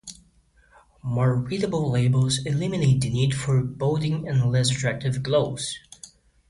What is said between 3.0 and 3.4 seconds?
the need